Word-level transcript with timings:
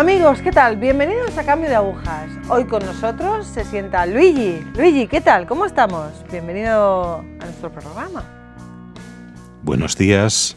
Amigos, 0.00 0.40
¿qué 0.40 0.50
tal? 0.50 0.78
Bienvenidos 0.78 1.36
a 1.36 1.44
Cambio 1.44 1.68
de 1.68 1.76
Agujas. 1.76 2.30
Hoy 2.48 2.64
con 2.64 2.82
nosotros 2.86 3.46
se 3.46 3.66
sienta 3.66 4.06
Luigi. 4.06 4.64
Luigi, 4.74 5.06
¿qué 5.06 5.20
tal? 5.20 5.46
¿Cómo 5.46 5.66
estamos? 5.66 6.10
Bienvenido 6.32 7.16
a 7.16 7.44
nuestro 7.44 7.70
programa. 7.70 8.24
Buenos 9.62 9.98
días 9.98 10.56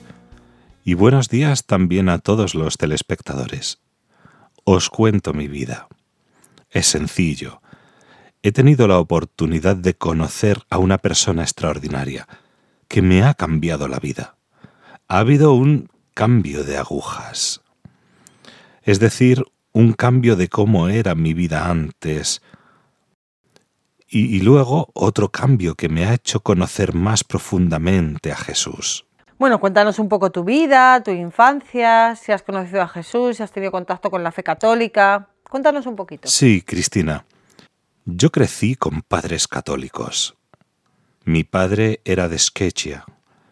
y 0.86 0.94
buenos 0.94 1.28
días 1.28 1.66
también 1.66 2.08
a 2.08 2.20
todos 2.20 2.56
los 2.56 2.78
telespectadores. 2.78 3.80
Os 4.64 4.90
cuento 4.90 5.34
mi 5.34 5.50
vida. 5.50 5.90
Es 6.70 6.88
sencillo. 6.88 7.62
He 8.44 8.54
tenido 8.54 8.88
la 8.88 8.98
oportunidad 8.98 9.76
de 9.76 9.94
conocer 9.94 10.62
a 10.70 10.78
una 10.78 11.00
persona 11.00 11.42
extraordinaria 11.42 12.30
que 12.88 13.02
me 13.02 13.24
ha 13.24 13.34
cambiado 13.34 13.90
la 13.90 14.00
vida. 14.00 14.38
Ha 15.10 15.20
habido 15.20 15.52
un 15.52 15.90
cambio 16.14 16.64
de 16.64 16.78
agujas 16.78 17.63
es 18.84 19.00
decir, 19.00 19.44
un 19.72 19.94
cambio 19.94 20.36
de 20.36 20.50
cómo 20.50 20.88
era 20.90 21.16
mi 21.16 21.34
vida 21.34 21.70
antes, 21.70 22.42
y, 24.16 24.42
luego 24.42 24.92
otro 24.94 25.30
cambio 25.30 25.74
que 25.74 25.90
me 25.90 26.06
ha 26.06 26.14
hecho 26.14 26.42
conocer 26.42 26.94
más 26.94 27.24
profundamente 27.24 28.32
a 28.32 28.36
Jesús. 28.36 29.08
Bueno, 29.40 29.60
cuéntanos 29.60 29.98
un 29.98 30.08
poco 30.08 30.32
tu 30.32 30.44
vida, 30.44 31.02
tu 31.02 31.10
infancia, 31.10 32.16
si 32.16 32.32
has 32.32 32.44
conocido 32.44 32.84
a 32.84 32.88
Jesús, 32.88 33.38
si 33.38 33.44
has 33.44 33.52
tenido 33.52 33.72
contacto 33.72 34.12
con 34.12 34.24
la 34.24 34.32
fe 34.32 34.44
católica. 34.44 35.30
Cuéntanos 35.50 35.88
un 35.88 35.96
poquito. 35.96 36.28
Sí, 36.28 36.62
Cristina. 36.62 37.26
Yo 38.06 38.32
crecí 38.32 38.76
con 38.76 39.02
padres 39.02 39.48
católicos. 39.48 40.36
Mi 41.26 41.44
padre 41.44 42.02
era 42.06 42.30
de 42.30 42.38
Schechia, 42.38 43.06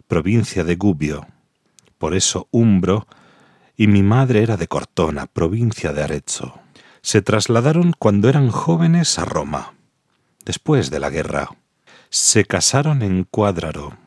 provincia 0.07 0.63
de 0.63 0.75
Gubbio, 0.75 1.25
por 1.97 2.13
eso 2.13 2.47
Umbro 2.51 3.07
y 3.81 3.87
mi 3.87 4.03
madre 4.03 4.43
era 4.43 4.57
de 4.57 4.67
Cortona, 4.67 5.25
provincia 5.25 5.91
de 5.91 6.03
Arezzo. 6.03 6.59
Se 7.01 7.23
trasladaron 7.23 7.93
cuando 7.97 8.29
eran 8.29 8.51
jóvenes 8.51 9.17
a 9.17 9.25
Roma, 9.25 9.73
después 10.45 10.91
de 10.91 10.99
la 10.99 11.09
guerra. 11.09 11.49
Se 12.11 12.45
casaron 12.45 13.01
en 13.01 13.23
Cuadraro, 13.23 13.97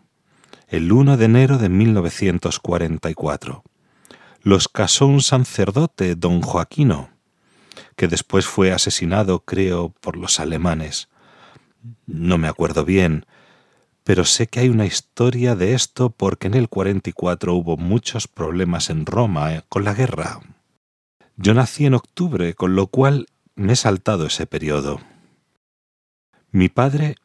el 0.68 0.92
1 0.92 1.16
de 1.16 1.24
enero 1.24 1.58
de 1.58 1.70
1944. 1.70 3.64
Los 4.42 4.68
casó 4.68 5.08
un 5.08 5.22
sacerdote, 5.22 6.14
don 6.14 6.40
Joaquino, 6.40 7.10
que 7.96 8.06
después 8.06 8.46
fue 8.46 8.70
asesinado, 8.70 9.40
creo, 9.40 9.92
por 10.00 10.16
los 10.16 10.38
alemanes. 10.38 11.08
No 12.06 12.38
me 12.38 12.46
acuerdo 12.46 12.84
bien, 12.84 13.26
pero 14.04 14.26
sé 14.26 14.46
que 14.46 14.60
hay 14.60 14.68
una 14.68 14.84
historia 14.84 15.56
de 15.56 15.72
esto 15.72 16.10
porque 16.10 16.46
en 16.46 16.54
el 16.54 16.68
44 16.68 17.54
hubo 17.54 17.78
muchos 17.78 18.28
problemas 18.28 18.90
en 18.90 19.06
Roma 19.06 19.54
eh, 19.54 19.62
con 19.68 19.84
la 19.84 19.94
guerra. 19.94 20.40
Yo 21.36 21.54
nací 21.54 21.86
en 21.86 21.94
octubre, 21.94 22.54
con 22.54 22.76
lo 22.76 22.86
cual 22.86 23.26
me 23.56 23.72
he 23.72 23.76
saltado 23.76 24.26
ese 24.26 24.46
periodo. 24.46 25.00
Mi 26.50 26.68
padre 26.68 27.16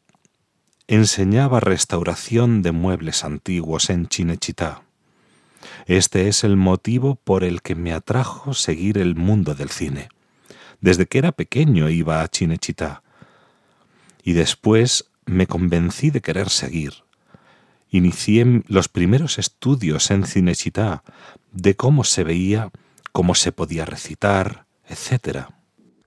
enseñaba 0.88 1.60
restauración 1.60 2.62
de 2.62 2.72
muebles 2.72 3.24
antiguos 3.24 3.90
en 3.90 4.08
Chinechita. 4.08 4.82
Este 5.86 6.28
es 6.28 6.42
el 6.44 6.56
motivo 6.56 7.14
por 7.14 7.44
el 7.44 7.60
que 7.60 7.74
me 7.74 7.92
atrajo 7.92 8.54
seguir 8.54 8.96
el 8.96 9.14
mundo 9.14 9.54
del 9.54 9.68
cine. 9.68 10.08
Desde 10.80 11.06
que 11.06 11.18
era 11.18 11.32
pequeño 11.32 11.90
iba 11.90 12.22
a 12.22 12.28
Chinechita. 12.28 13.02
Y 14.22 14.32
después 14.32 15.09
me 15.26 15.46
convencí 15.46 16.10
de 16.10 16.20
querer 16.20 16.48
seguir. 16.50 16.92
Inicié 17.90 18.62
los 18.68 18.88
primeros 18.88 19.38
estudios 19.38 20.10
en 20.10 20.24
Cinechita 20.24 21.02
de 21.52 21.74
cómo 21.74 22.04
se 22.04 22.24
veía, 22.24 22.70
cómo 23.12 23.34
se 23.34 23.52
podía 23.52 23.84
recitar, 23.84 24.66
etc. 24.88 25.46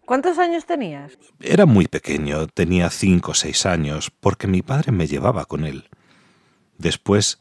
¿Cuántos 0.05 0.37
años 0.37 0.65
tenías? 0.65 1.17
Era 1.39 1.65
muy 1.65 1.87
pequeño, 1.87 2.47
tenía 2.47 2.89
cinco 2.89 3.31
o 3.31 3.33
seis 3.33 3.65
años, 3.65 4.11
porque 4.19 4.47
mi 4.47 4.61
padre 4.61 4.91
me 4.91 5.07
llevaba 5.07 5.45
con 5.45 5.65
él. 5.65 5.89
Después, 6.77 7.39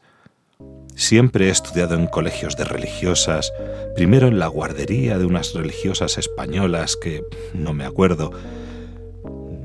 siempre 0.95 1.47
he 1.47 1.49
estudiado 1.49 1.95
en 1.95 2.07
colegios 2.07 2.55
de 2.55 2.63
religiosas, 2.65 3.51
primero 3.95 4.27
en 4.27 4.39
la 4.39 4.47
guardería 4.47 5.17
de 5.17 5.25
unas 5.25 5.53
religiosas 5.53 6.17
españolas 6.17 6.95
que 6.95 7.23
no 7.53 7.73
me 7.73 7.85
acuerdo, 7.85 8.31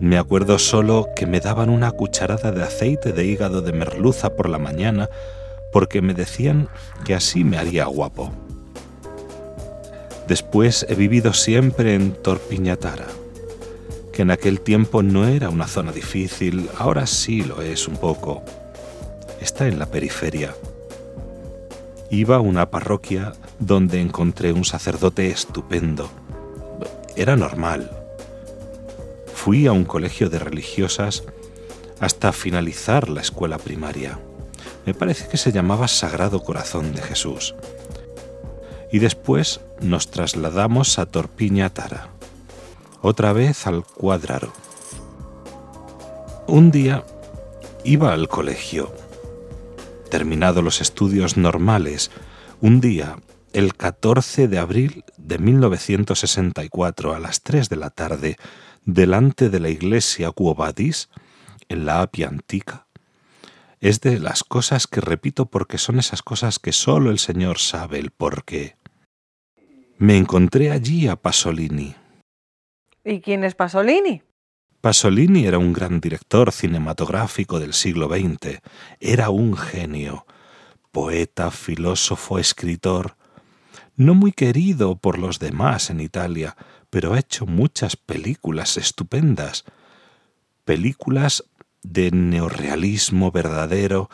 me 0.00 0.16
acuerdo 0.16 0.58
solo 0.58 1.08
que 1.16 1.26
me 1.26 1.40
daban 1.40 1.70
una 1.70 1.90
cucharada 1.90 2.52
de 2.52 2.62
aceite 2.62 3.12
de 3.12 3.24
hígado 3.24 3.62
de 3.62 3.72
merluza 3.72 4.36
por 4.36 4.48
la 4.48 4.58
mañana 4.58 5.08
porque 5.72 6.00
me 6.02 6.14
decían 6.14 6.68
que 7.04 7.14
así 7.14 7.44
me 7.44 7.58
haría 7.58 7.84
guapo. 7.86 8.30
Después 10.28 10.86
he 10.88 10.94
vivido 10.94 11.32
siempre 11.32 11.94
en 11.94 12.12
Torpiñatara, 12.12 13.06
que 14.12 14.22
en 14.22 14.30
aquel 14.30 14.60
tiempo 14.60 15.02
no 15.02 15.26
era 15.26 15.48
una 15.48 15.66
zona 15.66 15.90
difícil, 15.90 16.68
ahora 16.78 17.06
sí 17.06 17.42
lo 17.42 17.62
es 17.62 17.88
un 17.88 17.96
poco. 17.96 18.42
Está 19.40 19.66
en 19.68 19.78
la 19.78 19.86
periferia. 19.86 20.54
Iba 22.10 22.36
a 22.36 22.40
una 22.40 22.70
parroquia 22.70 23.32
donde 23.58 24.00
encontré 24.00 24.52
un 24.52 24.64
sacerdote 24.64 25.28
estupendo. 25.28 26.08
Era 27.16 27.36
normal, 27.36 27.97
Fui 29.48 29.66
a 29.66 29.72
un 29.72 29.86
colegio 29.86 30.28
de 30.28 30.38
religiosas 30.38 31.24
hasta 32.00 32.32
finalizar 32.32 33.08
la 33.08 33.22
escuela 33.22 33.56
primaria. 33.56 34.20
Me 34.84 34.92
parece 34.92 35.26
que 35.26 35.38
se 35.38 35.52
llamaba 35.52 35.88
Sagrado 35.88 36.42
Corazón 36.42 36.92
de 36.92 37.00
Jesús. 37.00 37.54
Y 38.92 38.98
después 38.98 39.62
nos 39.80 40.10
trasladamos 40.10 40.98
a 40.98 41.06
Torpiña 41.06 41.70
Tara, 41.70 42.10
otra 43.00 43.32
vez 43.32 43.66
al 43.66 43.84
Cuadraro. 43.84 44.52
Un 46.46 46.70
día 46.70 47.06
iba 47.84 48.12
al 48.12 48.28
colegio. 48.28 48.92
Terminado 50.10 50.60
los 50.60 50.82
estudios 50.82 51.38
normales, 51.38 52.10
un 52.60 52.82
día, 52.82 53.16
el 53.54 53.74
14 53.74 54.46
de 54.46 54.58
abril 54.58 55.04
de 55.16 55.38
1964, 55.38 57.14
a 57.14 57.18
las 57.18 57.40
3 57.40 57.70
de 57.70 57.76
la 57.76 57.88
tarde, 57.88 58.36
delante 58.88 59.50
de 59.50 59.60
la 59.60 59.68
iglesia 59.68 60.30
Cuobadis, 60.30 61.10
en 61.68 61.84
la 61.84 62.00
Apia 62.00 62.28
Antica, 62.28 62.86
es 63.80 64.00
de 64.00 64.18
las 64.18 64.42
cosas 64.42 64.86
que 64.86 65.02
repito 65.02 65.44
porque 65.46 65.76
son 65.76 65.98
esas 65.98 66.22
cosas 66.22 66.58
que 66.58 66.72
sólo 66.72 67.10
el 67.10 67.18
Señor 67.18 67.58
sabe 67.58 67.98
el 67.98 68.10
por 68.10 68.44
qué. 68.44 68.76
Me 69.98 70.16
encontré 70.16 70.70
allí 70.70 71.06
a 71.06 71.16
Pasolini. 71.16 71.96
¿Y 73.04 73.20
quién 73.20 73.44
es 73.44 73.54
Pasolini? 73.54 74.22
Pasolini 74.80 75.44
era 75.44 75.58
un 75.58 75.74
gran 75.74 76.00
director 76.00 76.50
cinematográfico 76.50 77.60
del 77.60 77.74
siglo 77.74 78.08
XX. 78.08 78.60
Era 79.00 79.28
un 79.28 79.54
genio, 79.54 80.24
poeta, 80.92 81.50
filósofo, 81.50 82.38
escritor, 82.38 83.16
no 83.96 84.14
muy 84.14 84.32
querido 84.32 84.96
por 84.96 85.18
los 85.18 85.40
demás 85.40 85.90
en 85.90 86.00
Italia, 86.00 86.56
pero 86.90 87.14
ha 87.14 87.18
hecho 87.18 87.46
muchas 87.46 87.96
películas 87.96 88.76
estupendas, 88.76 89.64
películas 90.64 91.44
de 91.82 92.10
neorrealismo 92.10 93.30
verdadero, 93.30 94.10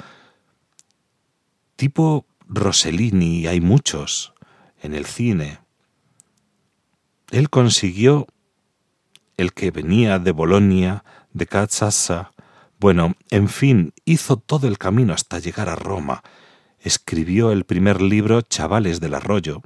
tipo 1.77 2.27
Rossellini, 2.47 3.47
hay 3.47 3.61
muchos 3.61 4.35
en 4.83 4.95
el 4.95 5.07
cine. 5.07 5.59
Él 7.31 7.51
consiguió 7.51 8.27
el 9.37 9.53
que 9.53 9.71
venía 9.71 10.19
de 10.19 10.31
Bolonia, 10.31 11.05
de 11.32 11.47
Cazzassa, 11.47 12.32
bueno, 12.79 13.15
en 13.31 13.49
fin, 13.49 13.94
hizo 14.05 14.37
todo 14.37 14.69
el 14.69 14.79
camino 14.79 15.15
hasta 15.15 15.38
llegar 15.38 15.69
a 15.69 15.75
Roma. 15.75 16.23
Escribió 16.81 17.50
el 17.50 17.65
primer 17.65 18.03
libro 18.03 18.43
Chavales 18.43 19.00
del 19.00 19.15
Arroyo, 19.15 19.62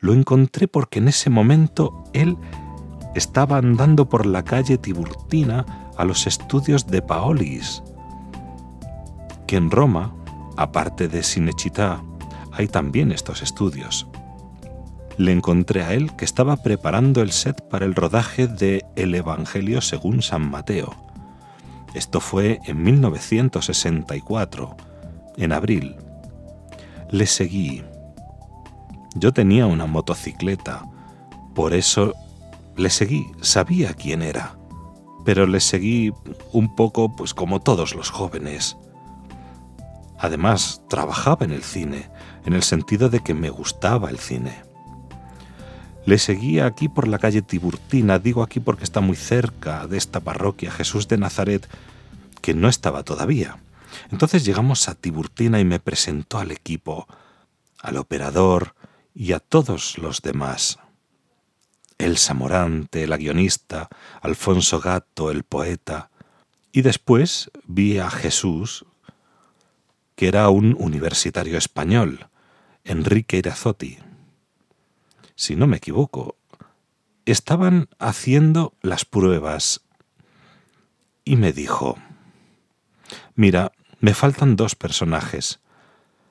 lo 0.00 0.12
encontré 0.12 0.68
porque 0.68 0.98
en 0.98 1.08
ese 1.08 1.30
momento 1.30 2.04
él 2.12 2.36
estaba 3.14 3.58
andando 3.58 4.08
por 4.08 4.26
la 4.26 4.44
calle 4.44 4.78
Tiburtina 4.78 5.66
a 5.96 6.04
los 6.04 6.26
estudios 6.26 6.86
de 6.86 7.02
Paolis, 7.02 7.82
que 9.46 9.56
en 9.56 9.70
Roma, 9.70 10.14
aparte 10.56 11.08
de 11.08 11.22
Cinecittà, 11.22 12.02
hay 12.52 12.68
también 12.68 13.12
estos 13.12 13.42
estudios. 13.42 14.06
Le 15.16 15.32
encontré 15.32 15.82
a 15.82 15.94
él 15.94 16.14
que 16.14 16.24
estaba 16.24 16.56
preparando 16.56 17.22
el 17.22 17.32
set 17.32 17.68
para 17.68 17.86
el 17.86 17.96
rodaje 17.96 18.46
de 18.46 18.84
El 18.94 19.14
Evangelio 19.14 19.80
según 19.80 20.22
San 20.22 20.48
Mateo. 20.48 20.94
Esto 21.94 22.20
fue 22.20 22.60
en 22.66 22.82
1964, 22.82 24.76
en 25.38 25.52
abril. 25.52 25.96
Le 27.10 27.26
seguí 27.26 27.82
yo 29.20 29.32
tenía 29.32 29.66
una 29.66 29.86
motocicleta, 29.86 30.84
por 31.54 31.74
eso 31.74 32.14
le 32.76 32.90
seguí, 32.90 33.26
sabía 33.40 33.94
quién 33.94 34.22
era, 34.22 34.56
pero 35.24 35.46
le 35.46 35.60
seguí 35.60 36.12
un 36.52 36.74
poco 36.74 37.14
pues 37.14 37.34
como 37.34 37.60
todos 37.60 37.94
los 37.94 38.10
jóvenes. 38.10 38.76
Además, 40.18 40.82
trabajaba 40.88 41.44
en 41.44 41.52
el 41.52 41.62
cine, 41.62 42.10
en 42.44 42.54
el 42.54 42.62
sentido 42.62 43.08
de 43.08 43.20
que 43.20 43.34
me 43.34 43.50
gustaba 43.50 44.10
el 44.10 44.18
cine. 44.18 44.62
Le 46.06 46.18
seguía 46.18 46.66
aquí 46.66 46.88
por 46.88 47.06
la 47.06 47.18
calle 47.18 47.42
Tiburtina, 47.42 48.18
digo 48.18 48.42
aquí 48.42 48.60
porque 48.60 48.84
está 48.84 49.00
muy 49.00 49.16
cerca 49.16 49.86
de 49.86 49.98
esta 49.98 50.20
parroquia 50.20 50.70
Jesús 50.70 51.06
de 51.08 51.18
Nazaret, 51.18 51.68
que 52.40 52.54
no 52.54 52.68
estaba 52.68 53.02
todavía. 53.02 53.58
Entonces 54.10 54.44
llegamos 54.44 54.88
a 54.88 54.94
Tiburtina 54.94 55.60
y 55.60 55.64
me 55.64 55.80
presentó 55.80 56.38
al 56.38 56.50
equipo, 56.50 57.06
al 57.82 57.96
operador 57.96 58.74
y 59.18 59.32
a 59.32 59.40
todos 59.40 59.98
los 59.98 60.22
demás. 60.22 60.78
Elsa 61.98 62.34
Morante, 62.34 63.08
la 63.08 63.16
guionista, 63.16 63.88
Alfonso 64.22 64.78
Gato, 64.78 65.32
el 65.32 65.42
poeta, 65.42 66.12
y 66.70 66.82
después 66.82 67.50
vi 67.64 67.98
a 67.98 68.10
Jesús, 68.10 68.86
que 70.14 70.28
era 70.28 70.48
un 70.50 70.76
universitario 70.78 71.58
español, 71.58 72.28
Enrique 72.84 73.38
Irazotti. 73.38 73.98
Si 75.34 75.56
no 75.56 75.66
me 75.66 75.78
equivoco, 75.78 76.36
estaban 77.26 77.88
haciendo 77.98 78.72
las 78.82 79.04
pruebas 79.04 79.80
y 81.24 81.34
me 81.34 81.52
dijo, 81.52 81.98
mira, 83.34 83.72
me 83.98 84.14
faltan 84.14 84.54
dos 84.54 84.76
personajes, 84.76 85.58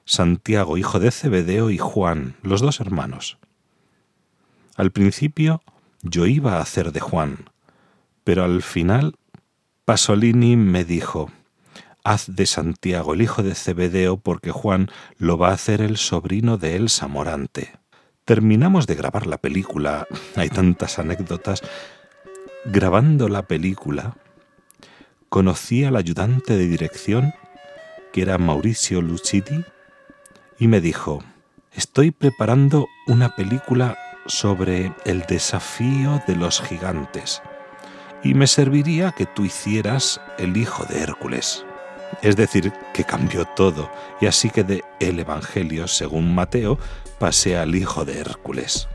Santiago, 0.08 0.78
hijo 0.78 1.02
de 1.02 1.12
Cebedeo, 1.12 1.70
y 1.70 1.78
Juan, 1.78 2.38
los 2.42 2.62
dos 2.62 2.80
hermanos. 2.80 3.38
Al 4.78 4.92
principio 4.92 5.62
yo 6.02 6.26
iba 6.26 6.54
a 6.56 6.62
hacer 6.62 6.94
de 6.94 7.02
Juan, 7.02 7.50
pero 8.24 8.46
al 8.46 8.62
final 8.64 9.16
Pasolini 9.84 10.56
me 10.56 10.86
dijo, 10.86 11.30
haz 12.06 12.34
de 12.34 12.46
Santiago 12.46 13.16
el 13.16 13.22
hijo 13.22 13.44
de 13.44 13.54
Cebedeo 13.54 14.16
porque 14.16 14.52
Juan 14.52 14.90
lo 15.18 15.38
va 15.38 15.50
a 15.50 15.54
hacer 15.56 15.82
el 15.82 15.98
sobrino 15.98 16.58
de 16.58 16.78
Elsa 16.78 17.10
Morante. 17.10 17.74
Terminamos 18.24 18.88
de 18.88 18.96
grabar 18.96 19.28
la 19.28 19.40
película, 19.40 20.08
hay 20.38 20.48
tantas 20.48 21.00
anécdotas. 21.00 21.62
Grabando 22.64 23.28
la 23.28 23.46
película, 23.46 24.16
conocí 25.28 25.84
al 25.84 25.98
ayudante 25.98 26.56
de 26.56 26.68
dirección, 26.68 27.34
que 28.14 28.22
era 28.22 28.38
Mauricio 28.38 29.02
Lucidi, 29.02 29.66
y 30.60 30.68
me 30.68 30.82
dijo, 30.82 31.24
estoy 31.74 32.12
preparando 32.12 32.88
una 33.08 33.36
película 33.36 33.98
sobre 34.26 34.94
el 35.06 35.22
desafío 35.22 36.22
de 36.28 36.36
los 36.36 36.62
gigantes 36.62 37.42
y 38.24 38.34
me 38.34 38.48
serviría 38.48 39.12
que 39.12 39.26
tú 39.26 39.46
hicieras 39.46 40.20
el 40.38 40.58
hijo 40.58 40.86
de 40.86 41.02
Hércules. 41.02 41.66
Es 42.22 42.36
decir, 42.36 42.74
que 42.94 43.04
cambió 43.04 43.46
todo 43.46 43.92
y 44.20 44.26
así 44.26 44.50
que 44.50 44.64
de 44.64 44.84
el 45.00 45.20
Evangelio 45.20 45.88
según 45.88 46.34
Mateo 46.34 46.80
pasé 47.20 47.58
al 47.58 47.76
hijo 47.76 48.06
de 48.06 48.20
Hércules. 48.20 48.88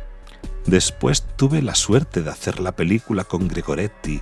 Después 0.66 1.26
tuve 1.36 1.62
la 1.62 1.74
suerte 1.74 2.22
de 2.22 2.30
hacer 2.30 2.60
la 2.60 2.72
película 2.72 3.24
con 3.24 3.48
Gregoretti, 3.48 4.20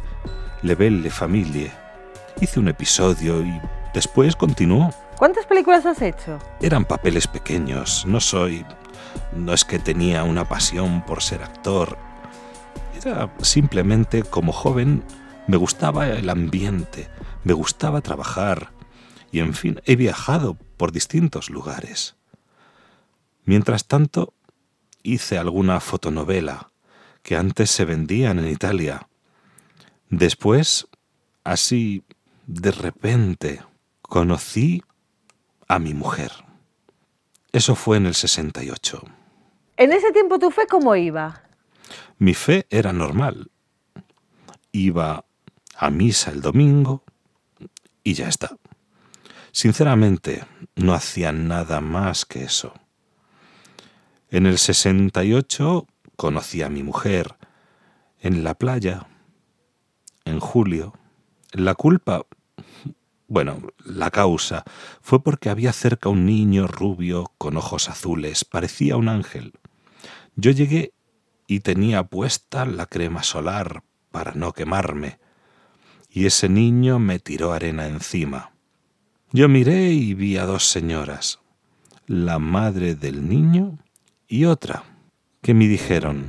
Le 0.62 0.74
Belle 0.74 1.10
Famille. 1.10 1.70
Hice 2.40 2.60
un 2.60 2.68
episodio 2.68 3.42
y 3.42 3.60
después 3.94 4.36
continuó. 4.36 4.92
¿Cuántas 5.20 5.44
películas 5.44 5.84
has 5.84 6.00
hecho? 6.00 6.38
Eran 6.62 6.86
papeles 6.86 7.26
pequeños, 7.26 8.06
no 8.06 8.20
soy... 8.20 8.64
No 9.34 9.52
es 9.52 9.66
que 9.66 9.78
tenía 9.78 10.24
una 10.24 10.48
pasión 10.48 11.04
por 11.04 11.22
ser 11.22 11.42
actor. 11.42 11.98
Era 12.96 13.30
simplemente 13.42 14.22
como 14.22 14.50
joven 14.50 15.04
me 15.46 15.58
gustaba 15.58 16.08
el 16.08 16.30
ambiente, 16.30 17.10
me 17.44 17.52
gustaba 17.52 18.00
trabajar 18.00 18.72
y 19.30 19.40
en 19.40 19.52
fin, 19.52 19.82
he 19.84 19.94
viajado 19.94 20.56
por 20.78 20.90
distintos 20.90 21.50
lugares. 21.50 22.16
Mientras 23.44 23.84
tanto, 23.84 24.32
hice 25.02 25.36
alguna 25.36 25.80
fotonovela 25.80 26.72
que 27.22 27.36
antes 27.36 27.70
se 27.70 27.84
vendían 27.84 28.38
en 28.38 28.48
Italia. 28.48 29.06
Después, 30.08 30.88
así, 31.44 32.04
de 32.46 32.70
repente, 32.70 33.60
conocí 34.00 34.82
a 35.70 35.78
mi 35.78 35.94
mujer. 35.94 36.32
Eso 37.52 37.76
fue 37.76 37.96
en 37.96 38.06
el 38.06 38.16
68. 38.16 39.04
¿En 39.76 39.92
ese 39.92 40.10
tiempo 40.10 40.40
tu 40.40 40.50
fe 40.50 40.66
cómo 40.68 40.96
iba? 40.96 41.44
Mi 42.18 42.34
fe 42.34 42.66
era 42.70 42.92
normal. 42.92 43.52
Iba 44.72 45.24
a 45.76 45.90
misa 45.90 46.32
el 46.32 46.40
domingo 46.40 47.04
y 48.02 48.14
ya 48.14 48.28
está. 48.28 48.56
Sinceramente, 49.52 50.44
no 50.74 50.92
hacía 50.92 51.30
nada 51.30 51.80
más 51.80 52.24
que 52.24 52.42
eso. 52.42 52.74
En 54.28 54.46
el 54.46 54.58
68 54.58 55.86
conocí 56.16 56.62
a 56.62 56.68
mi 56.68 56.82
mujer 56.82 57.36
en 58.18 58.42
la 58.42 58.54
playa, 58.54 59.06
en 60.24 60.40
julio. 60.40 60.94
La 61.52 61.76
culpa 61.76 62.26
bueno, 63.30 63.62
la 63.84 64.10
causa 64.10 64.64
fue 65.00 65.22
porque 65.22 65.50
había 65.50 65.72
cerca 65.72 66.08
un 66.08 66.26
niño 66.26 66.66
rubio 66.66 67.30
con 67.38 67.56
ojos 67.56 67.88
azules, 67.88 68.44
parecía 68.44 68.96
un 68.96 69.08
ángel. 69.08 69.52
Yo 70.34 70.50
llegué 70.50 70.94
y 71.46 71.60
tenía 71.60 72.02
puesta 72.02 72.66
la 72.66 72.86
crema 72.86 73.22
solar 73.22 73.84
para 74.10 74.32
no 74.32 74.52
quemarme, 74.52 75.20
y 76.10 76.26
ese 76.26 76.48
niño 76.48 76.98
me 76.98 77.20
tiró 77.20 77.52
arena 77.52 77.86
encima. 77.86 78.50
Yo 79.30 79.48
miré 79.48 79.92
y 79.92 80.14
vi 80.14 80.36
a 80.36 80.44
dos 80.44 80.68
señoras, 80.68 81.38
la 82.08 82.40
madre 82.40 82.96
del 82.96 83.28
niño 83.28 83.78
y 84.26 84.46
otra, 84.46 84.82
que 85.40 85.54
me 85.54 85.68
dijeron, 85.68 86.26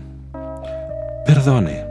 Perdone. 1.26 1.84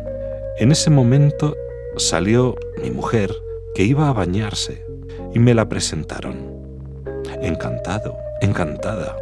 En 0.61 0.71
ese 0.71 0.89
momento 0.89 1.57
salió 1.97 2.55
mi 2.81 2.93
mujer, 2.93 3.35
que 3.75 3.83
iba 3.83 4.09
a 4.09 4.13
bañarse, 4.13 4.90
y 5.35 5.39
me 5.39 5.55
la 5.55 5.69
presentaron. 5.69 6.39
Encantado, 7.43 8.17
encantada, 8.41 9.17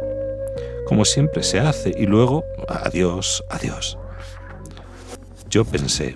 como 0.87 1.05
siempre 1.05 1.43
se 1.43 1.59
hace, 1.59 1.93
y 1.97 2.05
luego, 2.05 2.43
adiós, 2.67 3.43
adiós. 3.49 3.97
Yo 5.49 5.65
pensé, 5.65 6.15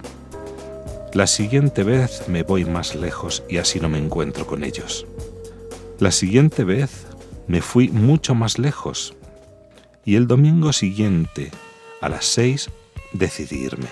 la 1.13 1.27
siguiente 1.27 1.83
vez 1.83 2.27
me 2.27 2.43
voy 2.43 2.65
más 2.65 2.95
lejos 2.95 3.43
y 3.47 3.57
así 3.57 3.79
no 3.79 3.87
me 3.87 3.99
encuentro 3.99 4.47
con 4.47 4.63
ellos. 4.63 5.05
La 5.99 6.11
siguiente 6.11 6.63
vez 6.63 7.05
me 7.47 7.61
fui 7.61 7.89
mucho 7.89 8.33
más 8.33 8.57
lejos 8.57 9.15
y 10.05 10.15
el 10.15 10.27
domingo 10.27 10.73
siguiente, 10.73 11.51
a 12.01 12.09
las 12.09 12.25
seis, 12.25 12.69
decidí 13.13 13.63
irme. 13.63 13.87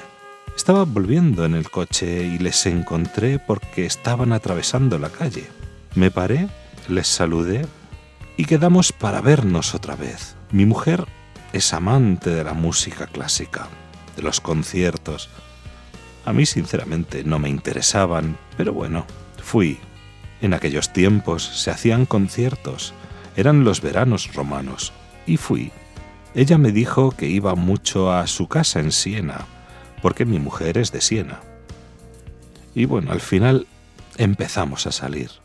Estaba 0.55 0.84
volviendo 0.84 1.46
en 1.46 1.55
el 1.55 1.70
coche 1.70 2.24
y 2.24 2.38
les 2.38 2.65
encontré 2.65 3.39
porque 3.39 3.86
estaban 3.86 4.34
atravesando 4.34 5.00
la 5.00 5.10
calle. 5.10 5.46
Me 5.93 6.10
paré, 6.10 6.48
les 6.88 7.07
saludé 7.07 7.65
y 8.38 8.45
quedamos 8.45 8.93
para 8.93 9.19
vernos 9.19 9.75
otra 9.75 9.95
vez. 9.95 10.36
Mi 10.50 10.65
mujer 10.65 11.05
es 11.51 11.74
amante 11.74 12.29
de 12.29 12.45
la 12.45 12.53
música 12.53 13.07
clásica, 13.07 13.67
de 14.15 14.21
los 14.21 14.39
conciertos. 14.39 15.29
A 16.24 16.31
mí 16.31 16.45
sinceramente 16.45 17.25
no 17.25 17.39
me 17.39 17.50
interesaban, 17.50 18.38
pero 18.55 18.74
bueno, 18.74 19.05
fui. 19.43 19.79
En 20.41 20.53
aquellos 20.53 20.93
tiempos 20.93 21.43
se 21.43 21.71
hacían 21.71 22.05
conciertos, 22.05 22.93
eran 23.36 23.65
los 23.65 23.81
veranos 23.81 24.33
romanos, 24.33 24.93
y 25.27 25.36
fui. 25.36 25.71
Ella 26.33 26.57
me 26.57 26.71
dijo 26.71 27.12
que 27.12 27.27
iba 27.27 27.53
mucho 27.55 28.13
a 28.13 28.25
su 28.27 28.48
casa 28.48 28.79
en 28.79 28.93
Siena, 28.93 29.45
porque 30.01 30.24
mi 30.24 30.39
mujer 30.39 30.77
es 30.77 30.93
de 30.93 31.01
Siena. 31.01 31.41
Y 32.74 32.86
bueno, 32.86 33.12
al 33.12 33.19
final 33.19 33.67
empezamos 34.17 34.88
a 34.88 34.93
salir. 34.93 35.40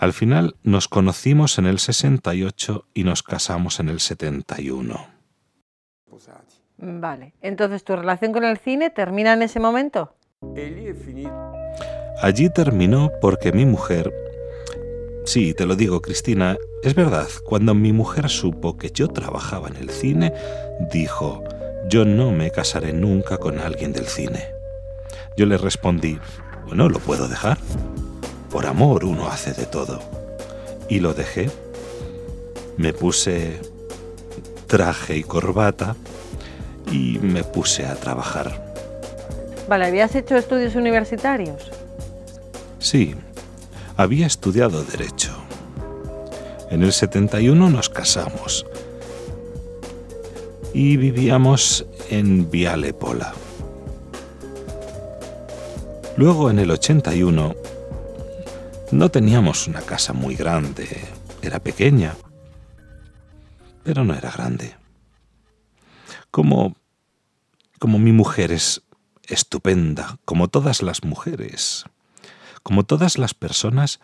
Al 0.00 0.14
final 0.14 0.56
nos 0.62 0.88
conocimos 0.88 1.58
en 1.58 1.66
el 1.66 1.78
68 1.78 2.86
y 2.94 3.04
nos 3.04 3.22
casamos 3.22 3.80
en 3.80 3.90
el 3.90 4.00
71. 4.00 5.06
Vale, 6.78 7.34
entonces 7.42 7.84
tu 7.84 7.94
relación 7.94 8.32
con 8.32 8.44
el 8.44 8.56
cine 8.56 8.88
termina 8.88 9.34
en 9.34 9.42
ese 9.42 9.60
momento. 9.60 10.14
Allí 12.22 12.48
terminó 12.48 13.10
porque 13.20 13.52
mi 13.52 13.66
mujer... 13.66 14.10
Sí, 15.26 15.52
te 15.52 15.66
lo 15.66 15.76
digo, 15.76 16.00
Cristina, 16.00 16.56
es 16.82 16.94
verdad, 16.94 17.28
cuando 17.44 17.74
mi 17.74 17.92
mujer 17.92 18.30
supo 18.30 18.78
que 18.78 18.90
yo 18.90 19.08
trabajaba 19.08 19.68
en 19.68 19.76
el 19.76 19.90
cine, 19.90 20.32
dijo, 20.90 21.44
yo 21.90 22.06
no 22.06 22.32
me 22.32 22.50
casaré 22.50 22.94
nunca 22.94 23.36
con 23.36 23.58
alguien 23.58 23.92
del 23.92 24.06
cine. 24.06 24.46
Yo 25.36 25.44
le 25.44 25.58
respondí, 25.58 26.18
bueno, 26.66 26.88
lo 26.88 27.00
puedo 27.00 27.28
dejar. 27.28 27.58
Por 28.50 28.66
amor 28.66 29.04
uno 29.04 29.28
hace 29.28 29.52
de 29.52 29.66
todo. 29.66 30.00
Y 30.88 31.00
lo 31.00 31.14
dejé. 31.14 31.50
Me 32.76 32.92
puse 32.92 33.60
traje 34.66 35.16
y 35.16 35.22
corbata 35.22 35.96
y 36.90 37.18
me 37.20 37.44
puse 37.44 37.86
a 37.86 37.94
trabajar. 37.94 38.72
Vale, 39.68 39.86
¿habías 39.86 40.14
hecho 40.14 40.36
estudios 40.36 40.74
universitarios? 40.74 41.70
Sí, 42.78 43.14
había 43.96 44.26
estudiado 44.26 44.82
derecho. 44.82 45.30
En 46.70 46.82
el 46.82 46.92
71 46.92 47.68
nos 47.68 47.88
casamos 47.88 48.66
y 50.72 50.96
vivíamos 50.96 51.86
en 52.10 52.50
Viale 52.50 52.94
Pola. 52.94 53.34
Luego 56.16 56.50
en 56.50 56.58
el 56.58 56.70
81 56.70 57.54
no 58.92 59.10
teníamos 59.10 59.66
una 59.66 59.80
casa 59.82 60.12
muy 60.12 60.34
grande, 60.34 61.08
era 61.42 61.60
pequeña, 61.60 62.16
pero 63.82 64.04
no 64.04 64.14
era 64.14 64.30
grande. 64.30 64.76
Como 66.30 66.76
como 67.80 67.98
mi 67.98 68.12
mujer 68.12 68.52
es 68.52 68.82
estupenda, 69.26 70.18
como 70.26 70.48
todas 70.48 70.82
las 70.82 71.02
mujeres, 71.02 71.86
como 72.62 72.84
todas 72.84 73.16
las 73.16 73.32
personas 73.32 74.00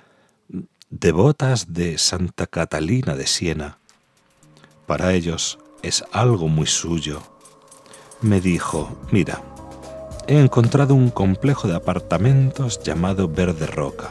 devotas 0.88 1.74
de 1.74 1.98
Santa 1.98 2.46
Catalina 2.46 3.14
de 3.14 3.26
Siena. 3.26 3.78
Para 4.86 5.12
ellos 5.12 5.58
es 5.82 6.04
algo 6.10 6.48
muy 6.48 6.66
suyo. 6.66 7.22
Me 8.22 8.40
dijo, 8.40 8.98
mira, 9.12 9.42
he 10.26 10.40
encontrado 10.40 10.94
un 10.94 11.10
complejo 11.10 11.68
de 11.68 11.76
apartamentos 11.76 12.82
llamado 12.82 13.28
Verde 13.28 13.66
Roca 13.66 14.10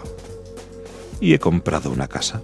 y 1.20 1.34
he 1.34 1.40
comprado 1.40 1.92
una 1.92 2.08
casa. 2.08 2.42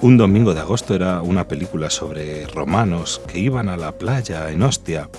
Un 0.00 0.16
domingo 0.16 0.54
de 0.54 0.60
agosto 0.60 0.94
era 0.94 1.20
una 1.20 1.46
película 1.46 1.90
sobre 1.90 2.46
romanos 2.46 3.20
que 3.28 3.38
iban 3.38 3.68
a 3.68 3.76
la 3.76 3.98
playa 3.98 4.50
en 4.50 4.62
Ostia. 4.62 5.10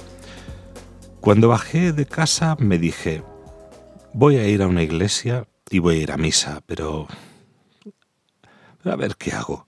Cuando 1.19 1.49
bajé 1.49 1.93
de 1.93 2.07
casa 2.07 2.55
me 2.57 2.79
dije, 2.79 3.23
voy 4.13 4.37
a 4.37 4.47
ir 4.47 4.63
a 4.63 4.67
una 4.67 4.81
iglesia 4.81 5.45
y 5.69 5.79
voy 5.79 5.97
a 5.97 6.01
ir 6.01 6.11
a 6.11 6.17
misa, 6.17 6.61
pero... 6.65 7.07
A 8.83 8.95
ver 8.95 9.15
qué 9.17 9.33
hago. 9.33 9.65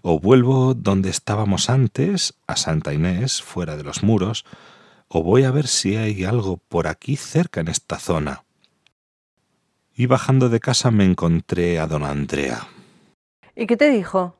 O 0.00 0.18
vuelvo 0.18 0.72
donde 0.72 1.10
estábamos 1.10 1.68
antes, 1.68 2.34
a 2.46 2.56
Santa 2.56 2.94
Inés, 2.94 3.42
fuera 3.42 3.76
de 3.76 3.84
los 3.84 4.02
muros, 4.02 4.46
o 5.08 5.22
voy 5.22 5.44
a 5.44 5.50
ver 5.50 5.66
si 5.66 5.96
hay 5.96 6.24
algo 6.24 6.56
por 6.56 6.86
aquí 6.86 7.16
cerca 7.16 7.60
en 7.60 7.68
esta 7.68 7.98
zona. 7.98 8.43
Y 9.96 10.06
bajando 10.06 10.48
de 10.48 10.58
casa 10.58 10.90
me 10.90 11.04
encontré 11.04 11.78
a 11.78 11.86
don 11.86 12.04
Andrea. 12.04 12.66
¿Y 13.54 13.66
qué 13.66 13.76
te 13.76 13.90
dijo? 13.90 14.36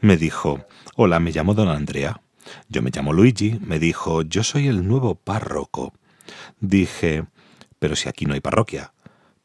Me 0.00 0.18
dijo, 0.18 0.66
hola, 0.96 1.18
me 1.18 1.32
llamo 1.32 1.54
don 1.54 1.68
Andrea. 1.68 2.20
Yo 2.68 2.82
me 2.82 2.90
llamo 2.90 3.14
Luigi. 3.14 3.58
Me 3.64 3.78
dijo, 3.78 4.20
yo 4.22 4.44
soy 4.44 4.68
el 4.68 4.86
nuevo 4.86 5.14
párroco. 5.14 5.94
Dije, 6.60 7.24
pero 7.78 7.96
si 7.96 8.08
aquí 8.08 8.26
no 8.26 8.34
hay 8.34 8.40
parroquia. 8.40 8.92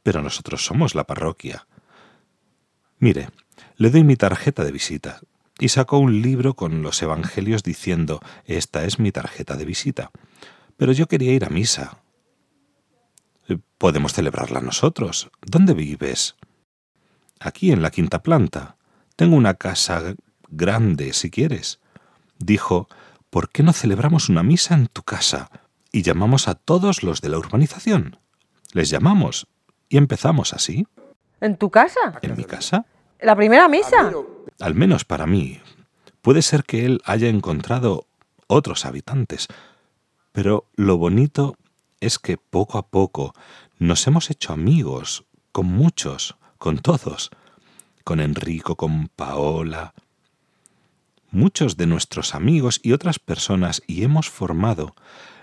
Pero 0.03 0.21
nosotros 0.21 0.65
somos 0.65 0.95
la 0.95 1.05
parroquia. 1.05 1.65
Mire, 2.99 3.29
le 3.77 3.89
doy 3.89 4.03
mi 4.03 4.17
tarjeta 4.17 4.65
de 4.65 4.71
visita. 4.71 5.21
Y 5.59 5.69
sacó 5.69 5.99
un 5.99 6.21
libro 6.21 6.55
con 6.55 6.81
los 6.81 7.01
evangelios 7.01 7.63
diciendo, 7.63 8.19
esta 8.45 8.83
es 8.83 8.99
mi 8.99 9.11
tarjeta 9.11 9.55
de 9.55 9.63
visita. 9.63 10.11
Pero 10.75 10.91
yo 10.91 11.07
quería 11.07 11.31
ir 11.31 11.45
a 11.45 11.49
misa. 11.49 12.00
Podemos 13.77 14.13
celebrarla 14.13 14.61
nosotros. 14.61 15.31
¿Dónde 15.41 15.73
vives? 15.73 16.35
Aquí 17.39 17.71
en 17.71 17.81
la 17.81 17.91
quinta 17.91 18.21
planta. 18.21 18.75
Tengo 19.15 19.35
una 19.35 19.55
casa 19.55 20.15
grande, 20.49 21.13
si 21.13 21.29
quieres. 21.31 21.79
Dijo, 22.37 22.87
¿por 23.29 23.49
qué 23.49 23.63
no 23.63 23.73
celebramos 23.73 24.29
una 24.29 24.43
misa 24.43 24.75
en 24.75 24.87
tu 24.87 25.03
casa 25.03 25.49
y 25.91 26.03
llamamos 26.03 26.47
a 26.47 26.55
todos 26.55 27.03
los 27.03 27.21
de 27.21 27.29
la 27.29 27.37
urbanización? 27.37 28.17
Les 28.73 28.89
llamamos 28.89 29.47
y 29.89 29.97
empezamos 29.97 30.53
así. 30.53 30.87
¿En 31.39 31.57
tu 31.57 31.69
casa? 31.69 31.99
¿En 32.21 32.37
mi 32.37 32.43
casa? 32.43 32.85
¿La 33.19 33.35
primera 33.35 33.67
misa? 33.67 34.11
Al 34.59 34.75
menos 34.75 35.05
para 35.05 35.25
mí. 35.25 35.59
Puede 36.21 36.41
ser 36.41 36.63
que 36.63 36.85
él 36.85 37.01
haya 37.05 37.27
encontrado 37.29 38.05
otros 38.47 38.85
habitantes, 38.85 39.47
pero 40.31 40.65
lo 40.75 40.97
bonito 40.97 41.57
es 42.01 42.19
que 42.19 42.37
poco 42.37 42.77
a 42.77 42.87
poco 42.87 43.33
nos 43.79 44.05
hemos 44.07 44.29
hecho 44.29 44.51
amigos 44.51 45.23
con 45.51 45.67
muchos, 45.67 46.35
con 46.57 46.79
todos, 46.79 47.29
con 48.03 48.19
Enrico, 48.19 48.75
con 48.75 49.07
Paola, 49.07 49.93
muchos 51.29 51.77
de 51.77 51.87
nuestros 51.87 52.35
amigos 52.35 52.81
y 52.83 52.91
otras 52.91 53.19
personas 53.19 53.81
y 53.87 54.03
hemos 54.03 54.29
formado 54.29 54.95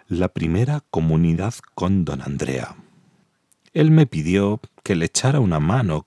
la 0.06 0.28
primera 0.28 0.82
comunidad 0.90 1.54
con 1.74 2.04
don 2.04 2.20
Andrea. 2.20 2.76
Él 3.72 3.90
me 3.90 4.06
pidió 4.06 4.60
que 4.82 4.96
le 4.96 5.06
echara 5.06 5.40
una 5.40 5.60
mano 5.60 6.06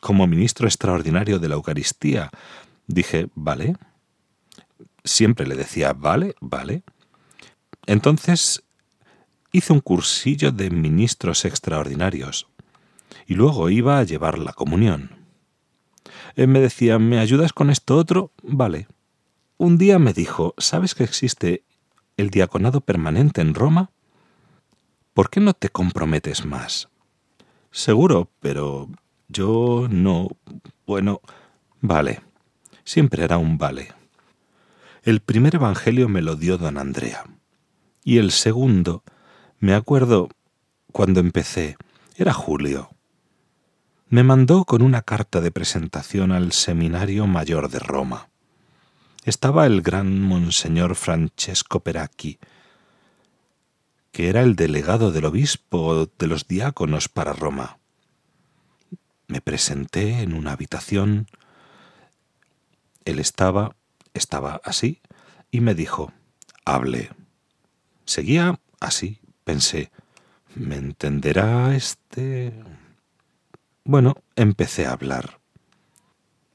como 0.00 0.26
ministro 0.26 0.66
extraordinario 0.66 1.38
de 1.38 1.48
la 1.48 1.56
Eucaristía. 1.56 2.30
Dije, 2.86 3.28
vale. 3.34 3.76
Siempre 5.04 5.46
le 5.46 5.56
decía, 5.56 5.92
vale, 5.92 6.34
vale. 6.40 6.82
Entonces 7.86 8.62
hice 9.56 9.72
un 9.72 9.80
cursillo 9.80 10.52
de 10.52 10.70
ministros 10.70 11.46
extraordinarios 11.46 12.46
y 13.26 13.34
luego 13.34 13.70
iba 13.70 13.98
a 13.98 14.02
llevar 14.02 14.38
la 14.38 14.52
comunión. 14.52 15.10
Él 16.34 16.48
me 16.48 16.60
decía, 16.60 16.98
¿me 16.98 17.18
ayudas 17.18 17.54
con 17.54 17.70
esto 17.70 17.96
otro? 17.96 18.32
Vale. 18.42 18.86
Un 19.56 19.78
día 19.78 19.98
me 19.98 20.12
dijo, 20.12 20.54
¿sabes 20.58 20.94
que 20.94 21.04
existe 21.04 21.64
el 22.18 22.28
diaconado 22.28 22.82
permanente 22.82 23.40
en 23.40 23.54
Roma? 23.54 23.90
¿Por 25.14 25.30
qué 25.30 25.40
no 25.40 25.54
te 25.54 25.70
comprometes 25.70 26.44
más? 26.44 26.90
Seguro, 27.70 28.30
pero 28.40 28.90
yo 29.28 29.88
no. 29.90 30.28
Bueno, 30.86 31.22
vale. 31.80 32.20
Siempre 32.84 33.24
era 33.24 33.38
un 33.38 33.56
vale. 33.56 33.94
El 35.02 35.20
primer 35.20 35.54
evangelio 35.54 36.10
me 36.10 36.20
lo 36.20 36.36
dio 36.36 36.58
don 36.58 36.76
Andrea. 36.76 37.24
Y 38.04 38.18
el 38.18 38.30
segundo, 38.30 39.02
me 39.58 39.74
acuerdo 39.74 40.28
cuando 40.92 41.20
empecé, 41.20 41.76
era 42.16 42.32
Julio. 42.32 42.90
Me 44.08 44.22
mandó 44.22 44.64
con 44.64 44.82
una 44.82 45.02
carta 45.02 45.40
de 45.40 45.50
presentación 45.50 46.32
al 46.32 46.52
Seminario 46.52 47.26
Mayor 47.26 47.68
de 47.68 47.78
Roma 47.78 48.28
estaba 49.26 49.66
el 49.66 49.82
gran 49.82 50.22
monseñor 50.22 50.94
Francesco 50.94 51.80
Peracchi, 51.80 52.38
que 54.12 54.28
era 54.28 54.40
el 54.42 54.54
delegado 54.54 55.10
del 55.10 55.24
obispo 55.24 56.08
de 56.16 56.26
los 56.28 56.46
diáconos 56.46 57.08
para 57.08 57.32
Roma. 57.32 57.78
Me 59.26 59.40
presenté 59.40 60.22
en 60.22 60.32
una 60.32 60.52
habitación. 60.52 61.26
Él 63.04 63.18
estaba, 63.18 63.74
estaba 64.14 64.60
así, 64.62 65.02
y 65.50 65.60
me 65.60 65.74
dijo, 65.74 66.12
hable. 66.64 67.10
Seguía 68.04 68.60
así, 68.78 69.18
pensé, 69.46 69.92
¿me 70.56 70.74
entenderá 70.74 71.76
este? 71.76 72.52
Bueno, 73.84 74.16
empecé 74.34 74.86
a 74.86 74.92
hablar. 74.92 75.38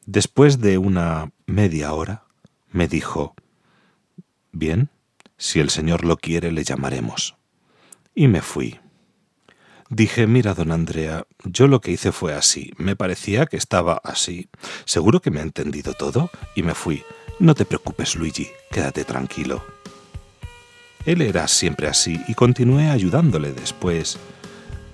Después 0.05 0.59
de 0.59 0.77
una 0.77 1.31
media 1.45 1.93
hora, 1.93 2.25
me 2.69 2.89
dijo, 2.89 3.33
Bien, 4.51 4.89
si 5.37 5.61
el 5.61 5.69
Señor 5.69 6.03
lo 6.03 6.17
quiere, 6.17 6.51
le 6.51 6.65
llamaremos. 6.65 7.37
Y 8.13 8.27
me 8.27 8.41
fui. 8.41 8.81
Dije, 9.89 10.27
mira, 10.27 10.53
don 10.53 10.73
Andrea, 10.73 11.25
yo 11.45 11.67
lo 11.67 11.79
que 11.79 11.91
hice 11.91 12.11
fue 12.11 12.33
así, 12.33 12.73
me 12.77 12.97
parecía 12.97 13.45
que 13.45 13.57
estaba 13.57 14.01
así. 14.03 14.49
¿Seguro 14.83 15.21
que 15.21 15.31
me 15.31 15.39
ha 15.39 15.43
entendido 15.43 15.93
todo? 15.93 16.29
Y 16.55 16.63
me 16.63 16.75
fui. 16.75 17.03
No 17.39 17.55
te 17.55 17.65
preocupes, 17.65 18.15
Luigi, 18.15 18.49
quédate 18.69 19.05
tranquilo. 19.05 19.63
Él 21.05 21.21
era 21.21 21.47
siempre 21.47 21.87
así 21.87 22.21
y 22.27 22.35
continué 22.35 22.89
ayudándole 22.89 23.51
después. 23.53 24.17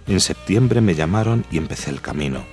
En 0.07 0.19
septiembre 0.19 0.81
me 0.81 0.95
llamaron 0.95 1.45
y 1.51 1.57
empecé 1.57 1.89
el 1.89 2.01
camino. 2.01 2.45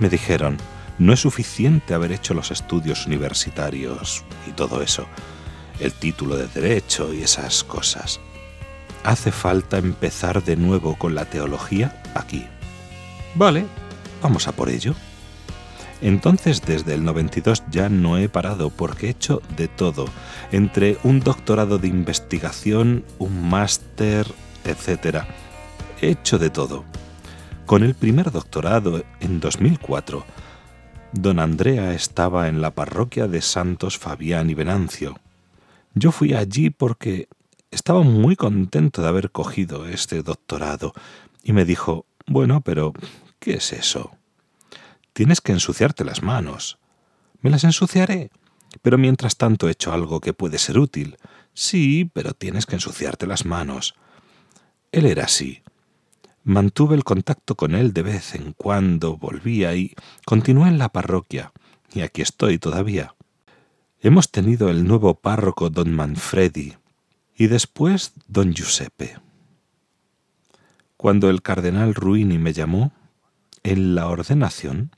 Me 0.00 0.08
dijeron, 0.08 0.56
no 0.98 1.12
es 1.12 1.20
suficiente 1.20 1.94
haber 1.94 2.12
hecho 2.12 2.34
los 2.34 2.50
estudios 2.50 3.06
universitarios 3.06 4.24
y 4.48 4.52
todo 4.52 4.82
eso, 4.82 5.06
el 5.78 5.92
título 5.92 6.36
de 6.36 6.48
derecho 6.48 7.14
y 7.14 7.22
esas 7.22 7.62
cosas. 7.62 8.20
Hace 9.04 9.30
falta 9.30 9.78
empezar 9.78 10.42
de 10.42 10.56
nuevo 10.56 10.96
con 10.98 11.14
la 11.14 11.24
teología 11.24 12.02
aquí. 12.14 12.44
Vale, 13.36 13.64
vamos 14.20 14.48
a 14.48 14.52
por 14.52 14.68
ello. 14.68 14.94
Entonces 16.00 16.62
desde 16.62 16.94
el 16.94 17.04
92 17.04 17.64
ya 17.70 17.88
no 17.88 18.18
he 18.18 18.28
parado 18.28 18.70
porque 18.70 19.06
he 19.06 19.10
hecho 19.10 19.42
de 19.56 19.68
todo, 19.68 20.06
entre 20.52 20.98
un 21.02 21.20
doctorado 21.20 21.78
de 21.78 21.88
investigación, 21.88 23.04
un 23.18 23.48
máster, 23.48 24.26
etc. 24.64 25.24
He 26.00 26.10
hecho 26.10 26.38
de 26.38 26.50
todo. 26.50 26.84
Con 27.66 27.82
el 27.82 27.94
primer 27.94 28.30
doctorado 28.30 29.04
en 29.20 29.40
2004 29.40 30.24
Don 31.12 31.38
Andrea 31.38 31.94
estaba 31.94 32.48
en 32.48 32.60
la 32.60 32.72
parroquia 32.72 33.28
de 33.28 33.40
Santos 33.40 33.96
Fabián 33.96 34.50
y 34.50 34.54
Venancio. 34.54 35.18
Yo 35.94 36.12
fui 36.12 36.34
allí 36.34 36.68
porque 36.68 37.28
estaba 37.70 38.02
muy 38.02 38.36
contento 38.36 39.00
de 39.00 39.08
haber 39.08 39.30
cogido 39.30 39.86
este 39.86 40.22
doctorado 40.22 40.92
y 41.42 41.54
me 41.54 41.64
dijo, 41.64 42.04
bueno, 42.26 42.60
pero 42.60 42.92
¿qué 43.38 43.54
es 43.54 43.72
eso? 43.72 44.17
Tienes 45.18 45.40
que 45.40 45.50
ensuciarte 45.50 46.04
las 46.04 46.22
manos. 46.22 46.78
Me 47.40 47.50
las 47.50 47.64
ensuciaré, 47.64 48.30
pero 48.82 48.98
mientras 48.98 49.36
tanto 49.36 49.66
he 49.66 49.72
hecho 49.72 49.92
algo 49.92 50.20
que 50.20 50.32
puede 50.32 50.58
ser 50.58 50.78
útil. 50.78 51.16
Sí, 51.54 52.08
pero 52.14 52.34
tienes 52.34 52.66
que 52.66 52.76
ensuciarte 52.76 53.26
las 53.26 53.44
manos. 53.44 53.96
Él 54.92 55.06
era 55.06 55.24
así. 55.24 55.64
Mantuve 56.44 56.94
el 56.94 57.02
contacto 57.02 57.56
con 57.56 57.74
él 57.74 57.92
de 57.92 58.02
vez 58.02 58.36
en 58.36 58.52
cuando, 58.52 59.16
volvía 59.16 59.74
y 59.74 59.92
continué 60.24 60.68
en 60.68 60.78
la 60.78 60.90
parroquia, 60.90 61.52
y 61.92 62.02
aquí 62.02 62.22
estoy 62.22 62.60
todavía. 62.60 63.16
Hemos 64.00 64.30
tenido 64.30 64.70
el 64.70 64.86
nuevo 64.86 65.16
párroco 65.16 65.68
don 65.68 65.92
Manfredi 65.96 66.76
y 67.34 67.48
después 67.48 68.12
don 68.28 68.54
Giuseppe. 68.54 69.16
Cuando 70.96 71.28
el 71.28 71.42
cardenal 71.42 71.96
Ruini 71.96 72.38
me 72.38 72.52
llamó, 72.52 72.92
en 73.64 73.96
la 73.96 74.06
ordenación, 74.06 74.92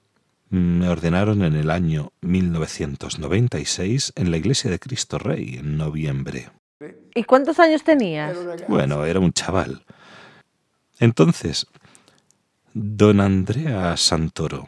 me 0.50 0.88
ordenaron 0.88 1.42
en 1.42 1.54
el 1.54 1.70
año 1.70 2.12
1996 2.22 4.12
en 4.16 4.30
la 4.30 4.36
Iglesia 4.36 4.70
de 4.70 4.80
Cristo 4.80 5.18
Rey, 5.18 5.56
en 5.58 5.76
noviembre. 5.76 6.50
¿Y 7.14 7.24
cuántos 7.24 7.58
años 7.60 7.84
tenías? 7.84 8.36
Bueno, 8.68 9.04
era 9.04 9.20
un 9.20 9.32
chaval. 9.32 9.84
Entonces, 10.98 11.66
don 12.74 13.20
Andrea 13.20 13.96
Santoro, 13.96 14.66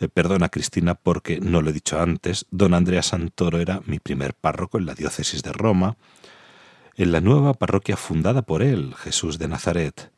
eh, 0.00 0.08
perdona 0.08 0.48
Cristina 0.48 0.94
porque 0.94 1.38
no 1.38 1.60
lo 1.60 1.70
he 1.70 1.74
dicho 1.74 2.00
antes, 2.00 2.46
don 2.50 2.72
Andrea 2.72 3.02
Santoro 3.02 3.60
era 3.60 3.82
mi 3.84 3.98
primer 3.98 4.34
párroco 4.34 4.78
en 4.78 4.86
la 4.86 4.94
diócesis 4.94 5.42
de 5.42 5.52
Roma, 5.52 5.96
en 6.96 7.12
la 7.12 7.20
nueva 7.20 7.54
parroquia 7.54 7.96
fundada 7.96 8.42
por 8.42 8.62
él, 8.62 8.94
Jesús 8.96 9.38
de 9.38 9.48
Nazaret. 9.48 10.13